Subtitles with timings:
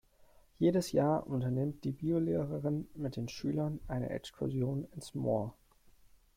[0.57, 5.53] Jedes Jahr unternimmt die Biolehrerin mit den Schülern eine Exkursion ins Moor.